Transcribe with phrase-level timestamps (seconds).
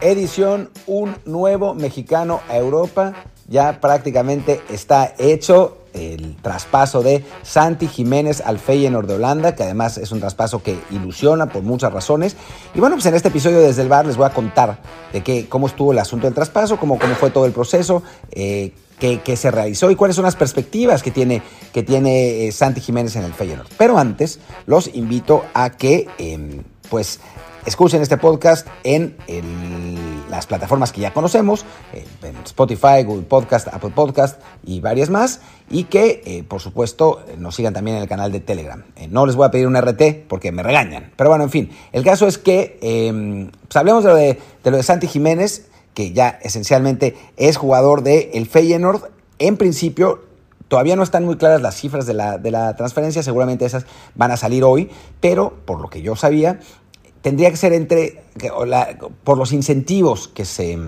[0.00, 3.12] Edición Un nuevo mexicano a Europa.
[3.48, 9.98] Ya prácticamente está hecho el traspaso de Santi Jiménez al Feyenoord de Holanda, que además
[9.98, 12.34] es un traspaso que ilusiona por muchas razones.
[12.74, 14.78] Y bueno, pues en este episodio desde el bar les voy a contar
[15.12, 18.72] de qué, cómo estuvo el asunto del traspaso, cómo, cómo fue todo el proceso, eh,
[18.98, 21.42] qué, se realizó y cuáles son las perspectivas que tiene,
[21.74, 23.68] que tiene eh, Santi Jiménez en el Feyenoord.
[23.76, 27.20] Pero antes, los invito a que, em, pues,
[27.66, 29.16] escuchen este podcast en
[30.30, 35.40] las plataformas que ya conocemos, en Spotify, Google Podcast, Apple Podcast y varias más,
[35.70, 38.82] y que eh, por supuesto nos sigan también en el canal de Telegram.
[38.96, 41.70] Eh, no les voy a pedir un RT porque me regañan, pero bueno, en fin,
[41.92, 47.16] el caso es que em, pues hablemos de lo de, Santi Jiménez, que ya esencialmente
[47.36, 49.10] es jugador del el Feyenoord.
[49.38, 50.20] En principio,
[50.72, 54.64] Todavía no están muy claras las cifras de la, transferencia, seguramente esas van a salir
[54.64, 56.60] hoy, pero por lo que yo sabía,
[57.22, 58.22] tendría que ser entre,
[59.24, 60.78] por los incentivos que se,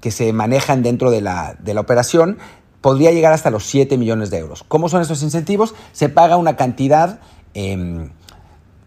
[0.00, 2.38] que se manejan dentro de la, de la operación,
[2.80, 4.64] podría llegar hasta los 7 millones de euros.
[4.66, 5.74] ¿Cómo son esos incentivos?
[5.92, 7.20] Se paga una cantidad
[7.54, 8.10] em,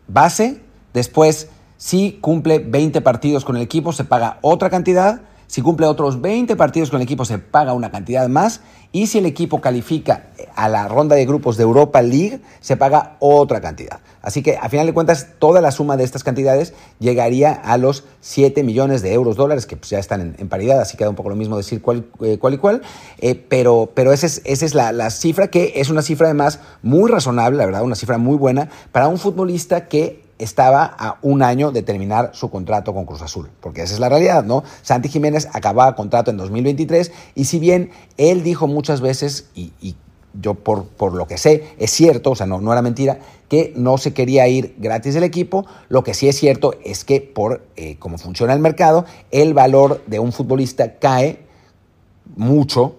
[0.07, 0.61] base,
[0.93, 6.21] después si cumple 20 partidos con el equipo se paga otra cantidad, si cumple otros
[6.21, 8.61] 20 partidos con el equipo se paga una cantidad más
[8.93, 13.17] y si el equipo califica a la ronda de grupos de Europa League se paga
[13.19, 13.99] otra cantidad.
[14.21, 18.05] Así que a final de cuentas toda la suma de estas cantidades llegaría a los
[18.21, 21.29] 7 millones de euros dólares que pues, ya están en, paridad, así queda un poco
[21.29, 22.81] lo mismo decir cuál, eh, y cuál,
[23.17, 27.09] eh, pero, pero esa es, es la, la cifra que es una cifra además muy
[27.09, 31.71] razonable, la verdad, una cifra muy buena para un futbolista que estaba a un año
[31.71, 34.63] de terminar su contrato con Cruz Azul, porque esa es la realidad, ¿no?
[34.81, 39.95] Santi Jiménez acababa contrato en 2023 y si bien él dijo muchas veces, y,
[40.41, 43.71] yo por, por, lo que sé, es cierto, o sea, no, no era mentira, que
[43.75, 47.61] no se quería ir gratis del equipo, lo que sí es cierto es que por
[47.75, 51.45] eh, cómo funciona el mercado, el valor de un futbolista cae
[52.35, 52.95] mucho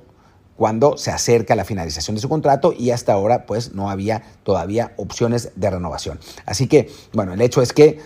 [0.57, 4.93] cuando se acerca la finalización de su contrato y hasta ahora pues no había todavía
[4.97, 6.19] opciones de renovación.
[6.47, 8.01] Así que, bueno, el hecho es que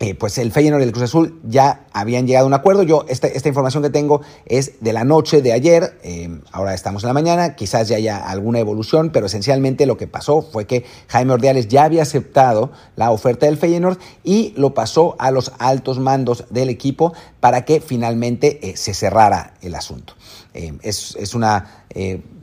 [0.00, 2.84] eh, pues el Feyenoord y el Cruz Azul ya habían llegado a un acuerdo.
[2.84, 7.02] Yo, esta, esta información que tengo es de la noche de ayer, eh, ahora estamos
[7.02, 10.84] en la mañana, quizás ya haya alguna evolución, pero esencialmente lo que pasó fue que
[11.08, 15.98] Jaime Ordiales ya había aceptado la oferta del Feyenoord y lo pasó a los altos
[15.98, 20.14] mandos del equipo para que finalmente eh, se cerrara el asunto.
[20.54, 21.84] es, es, una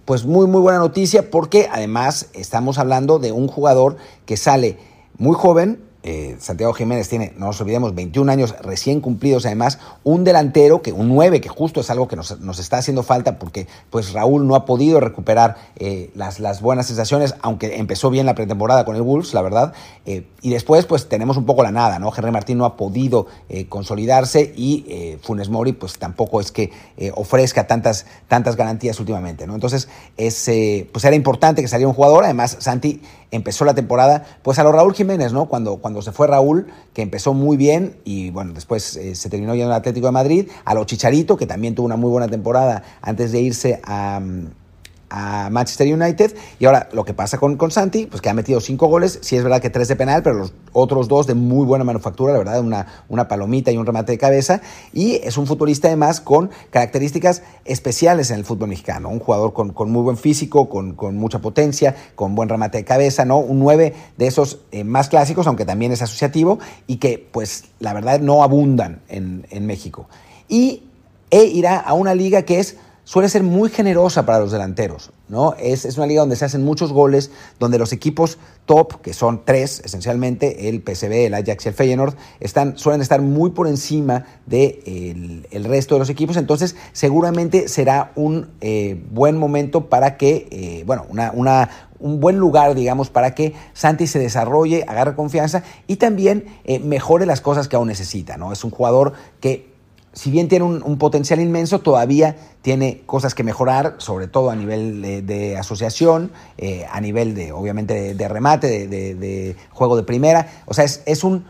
[0.04, 4.78] pues muy muy buena noticia porque además estamos hablando de un jugador que sale
[5.18, 10.24] muy joven, eh, Santiago Jiménez tiene, no nos olvidemos, 21 años recién cumplidos, además, un
[10.24, 14.14] delantero, que un 9, que justo es algo que nos, está haciendo falta porque pues
[14.14, 18.96] Raúl no ha podido recuperar eh, las, buenas sensaciones, aunque empezó bien la pretemporada con
[18.96, 19.74] el Wolves, la verdad,
[20.06, 22.14] eh, y después pues tenemos un poco la nada, ¿no?
[22.16, 23.26] Henry Martín no ha podido
[23.68, 26.72] consolidarse y Funes Mori pues tampoco es que
[27.16, 29.56] ofrezca tantas, tantas garantías últimamente, ¿no?
[29.56, 29.88] Entonces,
[30.18, 30.52] es,
[30.92, 33.02] pues era importante que saliera un jugador, además Santi
[33.32, 35.48] empezó la temporada pues a lo Raúl Jiménez, ¿no?
[35.48, 39.56] Cuando, cuando se fue Raúl, que empezó muy bien y bueno, después eh, se terminó
[39.56, 42.84] yendo al Atlético de Madrid, a lo Chicharito, que también tuvo una muy buena temporada
[43.02, 44.20] antes de irse a...
[44.20, 44.65] Mm,
[45.10, 46.36] a Manchester United.
[46.60, 49.36] Y ahora lo que pasa con, con Santi, pues que ha metido cinco goles, sí
[49.36, 52.40] es verdad que tres de penal, pero los otros dos de muy buena manufactura, la
[52.40, 54.62] verdad, una, una palomita y un remate de cabeza.
[54.94, 59.10] Y es un futbolista además con características especiales en el fútbol mexicano.
[59.10, 62.86] Un jugador con, con muy buen físico, con, con, mucha potencia, con buen remate de
[62.86, 63.40] cabeza, ¿no?
[63.40, 67.94] Un 9 de esos eh, más clásicos, aunque también es asociativo, y que pues la
[67.94, 70.08] verdad no abundan en, en México.
[70.48, 70.84] Y
[71.32, 75.12] e irá a una liga que es suele ser muy generosa para los delanteros.
[75.30, 75.56] ¿no?
[75.58, 79.44] Es, es, una liga donde se hacen muchos goles, donde los equipos top, que son
[79.46, 84.26] tres esencialmente, el PSV, el Ajax y el Feyenoord, están, suelen estar muy por encima
[84.46, 86.36] del de el resto de los equipos.
[86.38, 91.70] Entonces, seguramente será un eh, buen momento para que, eh, bueno, una, una,
[92.00, 97.26] un buen lugar, digamos, para que Santi se desarrolle, agarre confianza y también eh, mejore
[97.26, 98.38] las cosas que aún necesita.
[98.38, 98.52] ¿no?
[98.52, 99.75] Es un jugador que
[100.16, 105.02] si bien tiene un, potencial inmenso, todavía tiene cosas que mejorar, sobre todo a nivel
[105.28, 110.64] de, asociación, eh, a nivel de, obviamente, de, remate, de, juego de primera.
[110.66, 111.46] O sea, es, un,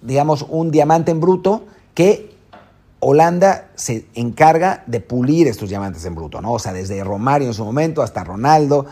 [0.00, 2.34] digamos, un diamante en bruto que
[3.00, 6.52] Holanda se encarga de pulir estos diamantes en bruto, ¿no?
[6.52, 8.86] O sea, desde Romario en su momento hasta Ronaldo,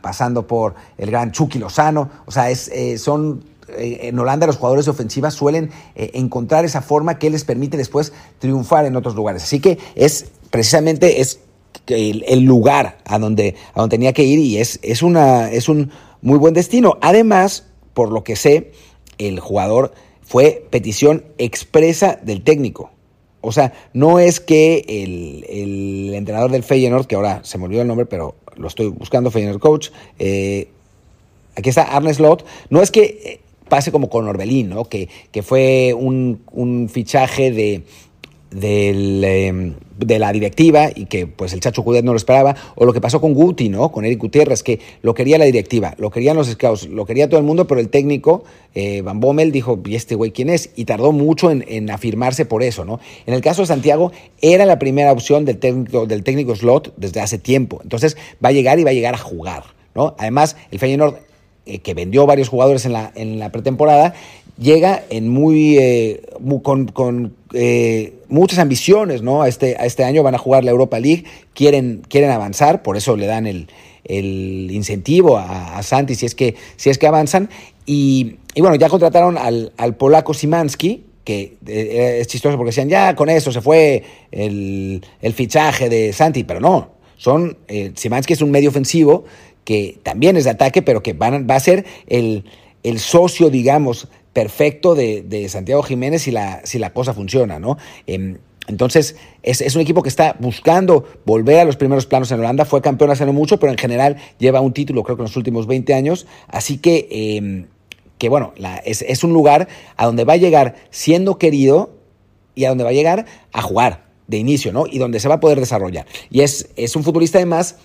[0.00, 2.08] pasando por el gran Chucky Lozano.
[2.24, 6.82] O sea, es, eh, son en Holanda los jugadores de ofensiva suelen eh, encontrar esa
[6.82, 9.42] forma que les permite después triunfar en otros lugares.
[9.42, 11.40] Así que es precisamente es
[11.86, 15.90] el, lugar a donde, a donde tenía que ir y es, es, una, es un
[16.22, 16.98] muy buen destino.
[17.00, 18.72] Además, por lo que sé,
[19.18, 22.90] el jugador fue petición expresa del técnico.
[23.40, 27.88] O sea, no es que el, entrenador del Feyenoord, que ahora se me olvidó el
[27.88, 30.68] nombre, pero lo estoy buscando, Feyenoord Coach, eh,
[31.54, 34.84] aquí está Arne Slot, no es que eh, pase como con Orbelín, ¿no?
[34.84, 37.82] que, que fue un, un fichaje de,
[38.54, 42.84] del, em, de la directiva y que pues el Chacho Cudet no lo esperaba, o
[42.84, 43.90] lo que pasó con Guti, ¿no?
[43.90, 47.38] Con Eric Gutiérrez, que lo quería la directiva, lo querían los scouts, lo quería todo
[47.38, 48.44] el mundo, pero el técnico,
[48.74, 50.70] eh, Van Bommel, dijo, ¿y este güey quién es?
[50.76, 53.00] Y tardó mucho en, afirmarse por eso, ¿no?
[53.26, 57.20] En el caso de Santiago, era la primera opción del técnico, del técnico slot desde
[57.20, 57.80] hace tiempo.
[57.82, 59.64] Entonces va a llegar y va a llegar a jugar,
[59.94, 60.14] ¿no?
[60.18, 61.16] Además, el Feyenoord
[61.66, 64.12] eh, que vendió varios jugadores en la, en la pretemporada,
[64.58, 66.20] llega en muy, eh,
[66.62, 69.40] con, eh, muchas ambiciones, ¿no?
[69.40, 71.24] A este, a este año van a jugar la Europa League,
[71.54, 73.66] quieren, quieren avanzar, por eso le dan el,
[74.06, 77.48] incentivo a, Santi si es que, si es que avanzan.
[77.86, 83.52] Y, bueno, ya contrataron al, polaco Simanski, que es chistoso porque decían, ya con eso
[83.52, 85.02] se fue el,
[85.34, 87.56] fichaje de Santi, pero no, son,
[87.94, 89.24] Simanski es un medio ofensivo
[89.64, 92.44] que también es de ataque, pero que van, va a ser el,
[92.82, 97.78] el socio, digamos, perfecto de, Santiago Jiménez si la, si la cosa funciona, ¿no?
[98.06, 102.64] Em, entonces, es, un equipo que está buscando volver a los primeros planos en Holanda.
[102.64, 105.36] Fue campeón hace no mucho, pero en general lleva un título, creo que en los
[105.36, 106.26] últimos 20 años.
[106.48, 107.66] Así que, em,
[108.16, 111.90] que bueno, es, un lugar a donde va a llegar siendo querido
[112.54, 114.86] y a donde va a llegar a jugar de inicio, ¿no?
[114.86, 116.06] Y donde se va a poder desarrollar.
[116.30, 117.76] Y es, es un futbolista, además,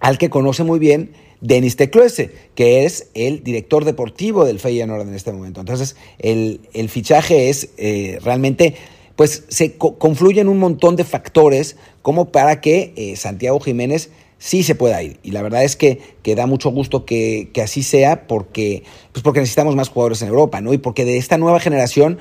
[0.00, 5.14] al que conoce muy bien Denis Tecluese, que es el director deportivo del Feyenoord en
[5.14, 5.60] este momento.
[5.60, 8.74] Entonces, el, fichaje es eh, realmente,
[9.16, 14.74] pues se confluyen un montón de factores como para que eh, Santiago Jiménez sí se
[14.74, 15.18] pueda ir.
[15.22, 18.82] Y la verdad es que, que da mucho gusto que, así sea porque,
[19.12, 20.72] pues porque necesitamos más jugadores en Europa, ¿no?
[20.72, 22.18] Y porque de esta nueva generación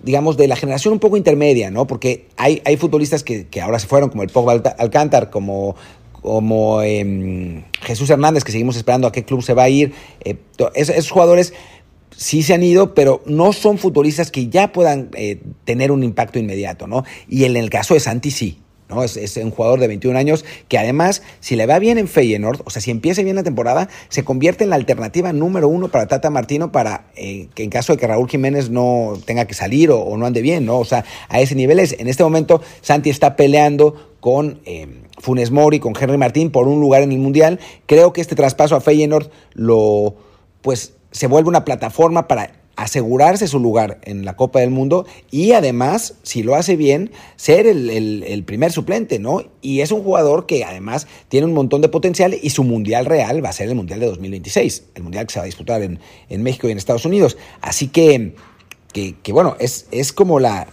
[0.00, 1.88] digamos, de la generación un poco intermedia, ¿no?
[1.88, 5.74] Porque hay, hay futbolistas que, que, ahora se fueron, como el Pogba Alcántar, como
[6.22, 9.92] como em, Jesús Hernández, que seguimos esperando a qué club se va a ir.
[10.24, 10.36] Eh,
[10.74, 11.54] esos, jugadores
[12.16, 16.38] sí se han ido, pero no son futbolistas que ya puedan eh, tener un impacto
[16.38, 17.04] inmediato, ¿no?
[17.28, 18.58] Y en el caso de Santi sí.
[18.88, 19.02] ¿No?
[19.02, 22.70] Es, un jugador de 21 años que además, si le va bien en Feyenoord, o
[22.70, 26.30] sea, si empieza bien la temporada, se convierte en la alternativa número uno para Tata
[26.30, 30.16] Martino para eh, que en caso de que Raúl Jiménez no tenga que salir o,
[30.16, 30.78] no ande bien, ¿no?
[30.78, 31.94] O sea, a ese nivel es.
[31.98, 34.60] En este momento, Santi está peleando con
[35.18, 37.60] Funes Mori, con Henry Martín por un lugar en el Mundial.
[37.86, 40.16] Creo que este traspaso a Feyenoord lo,
[40.62, 45.50] pues, se vuelve una plataforma para asegurarse su lugar en la Copa del Mundo y
[45.50, 49.42] además, si lo hace bien, ser el, primer suplente, ¿no?
[49.60, 53.44] Y es un jugador que además tiene un montón de potencial y su Mundial real
[53.44, 55.98] va a ser el Mundial de 2026, el Mundial que se va a disputar en,
[56.42, 57.36] México y en Estados Unidos.
[57.62, 58.36] Así que,
[58.92, 60.68] que, bueno, es, es como la,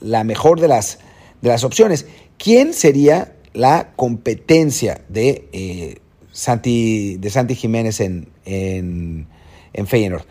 [0.00, 1.00] la, mejor de las,
[1.42, 2.06] de las opciones.
[2.38, 5.98] ¿Quién sería la competencia de, eh,
[6.32, 9.26] Santi, de Santi Jiménez en, en,
[9.74, 10.24] en Feyenoord?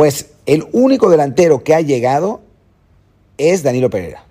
[0.00, 2.40] Pues el único delantero que ha llegado
[3.36, 4.24] es Danilo Pereira.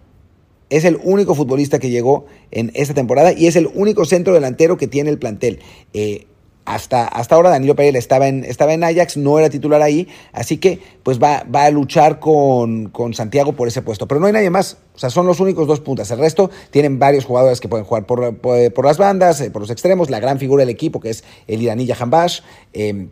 [0.72, 4.78] Es el único futbolista que llegó en esta temporada y es el único centro delantero
[4.78, 5.60] que tiene el plantel.
[5.94, 6.26] Eh,
[6.66, 10.58] hasta, hasta ahora Danilo Pereira estaba en, estaba en Ajax, no era titular ahí, así
[10.58, 14.08] que pues va, va a luchar con, Santiago por ese puesto.
[14.08, 16.10] Pero no hay nadie más, o sea, son los únicos dos puntas.
[16.10, 19.70] El resto tienen varios jugadores que pueden jugar por, por, las bandas, eh, por los
[19.70, 22.40] extremos, la gran figura del equipo que es el iraní Jahanbash,
[22.74, 23.10] eh,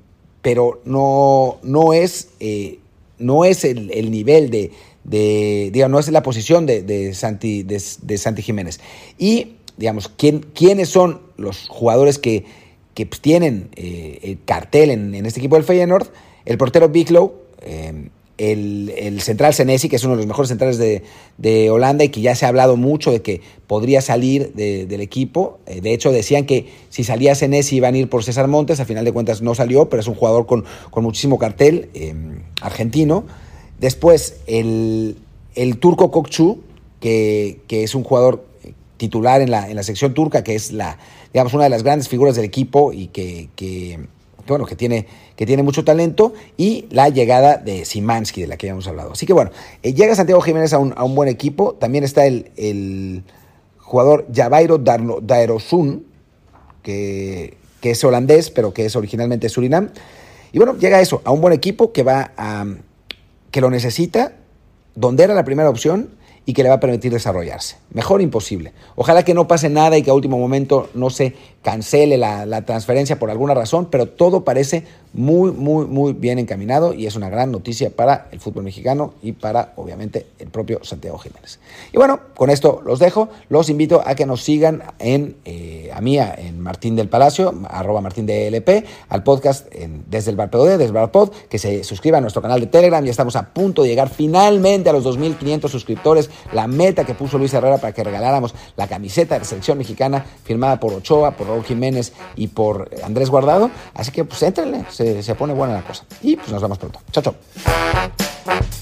[0.48, 2.80] pero no, no es, eh,
[3.20, 4.72] no es el, nivel de,
[5.04, 8.80] de, digamos, no es la posición de, de Santi, de, Santi Jiménez.
[9.18, 12.46] Y, digamos, ¿quién, ¿quiénes son los jugadores que
[12.94, 16.08] que pues, tienen eh, el cartel en, este equipo del Feyenoord,
[16.46, 21.70] el portero Biglow, eh, el, central Senesi, que es uno de los mejores centrales de,
[21.70, 25.60] Holanda y que ya se ha hablado mucho de que podría salir del equipo.
[25.66, 28.86] Eh, de hecho, decían que si salía Senesi iban a ir por César Montes, a
[28.86, 30.66] final de cuentas no salió, pero es un jugador con,
[30.96, 31.90] muchísimo cartel
[32.62, 33.26] argentino.
[33.80, 35.16] Después, el,
[35.80, 36.62] turco Kokchu,
[37.00, 38.48] que, que es un jugador
[38.98, 40.98] titular en la, en la sección turca, que es la,
[41.34, 44.08] digamos, una de las grandes figuras del equipo y que,
[44.54, 48.68] bueno, que tiene, que tiene mucho talento, y la llegada de Simansky, de la que
[48.68, 49.14] habíamos hablado.
[49.14, 49.52] Así que bueno,
[49.84, 53.24] eh, llega Santiago Jiménez a un, buen equipo, también está el, el
[53.80, 56.06] jugador Javairo Daerosun,
[56.84, 59.90] que, que es holandés, pero que es originalmente Surinam.
[60.52, 62.66] Y bueno, llega a eso, a un buen equipo que va a,
[63.52, 64.34] que lo necesita,
[64.96, 67.76] donde era la primera opción, y que le va a permitir desarrollarse.
[67.94, 68.74] Mejor imposible.
[68.96, 72.64] Ojalá que no pase nada y que a último momento no se cancele la, la
[72.64, 77.30] transferencia por alguna razón, pero todo parece muy, muy, muy bien encaminado y es una
[77.30, 81.60] gran noticia para el fútbol mexicano y para, obviamente, el propio Santiago Jiménez.
[81.92, 83.30] Y bueno, con esto los dejo.
[83.50, 88.02] Los invito a que nos sigan en, eh, a mí, en Martín del Palacio, arroba
[88.02, 89.68] Martín DLP, al podcast
[90.08, 92.68] desde el Bar POD, desde el Bar Pod, que se suscriban a nuestro canal de
[92.68, 93.04] Telegram.
[93.04, 97.38] Ya estamos a punto de llegar finalmente a los 2.500 suscriptores, la meta que puso
[97.38, 101.48] Luis Herrera para que regaláramos la camiseta de la selección mexicana firmada por Ochoa, por
[101.48, 103.72] Raúl Jiménez y por Andrés Guardado.
[103.94, 106.04] Así que pues éntrenle, se, se pone buena la cosa.
[106.22, 107.00] Y pues nos vemos pronto.
[107.12, 108.77] Chao, chao.